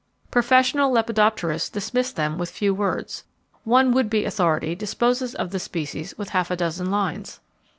Professional 0.31 0.91
lepidopterists 0.91 1.71
dismiss 1.71 2.11
them 2.11 2.39
with 2.39 2.49
few 2.49 2.73
words. 2.73 3.23
One 3.65 3.91
would 3.93 4.09
be 4.09 4.25
authority 4.25 4.73
disposes 4.73 5.35
of 5.35 5.51
the 5.51 5.59
species 5.59 6.17
with 6.17 6.29
half 6.29 6.49
a 6.49 6.55
dozen 6.55 6.89
lines. 6.89 7.39